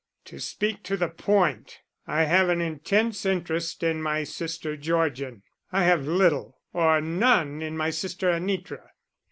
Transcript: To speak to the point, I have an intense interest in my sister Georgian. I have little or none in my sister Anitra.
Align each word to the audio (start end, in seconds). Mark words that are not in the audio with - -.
To 0.25 0.39
speak 0.39 0.81
to 0.85 0.97
the 0.97 1.09
point, 1.09 1.77
I 2.07 2.23
have 2.23 2.49
an 2.49 2.59
intense 2.59 3.23
interest 3.23 3.83
in 3.83 4.01
my 4.01 4.23
sister 4.23 4.75
Georgian. 4.75 5.43
I 5.71 5.83
have 5.83 6.07
little 6.07 6.57
or 6.73 6.99
none 7.01 7.61
in 7.61 7.77
my 7.77 7.91
sister 7.91 8.31
Anitra. 8.31 8.89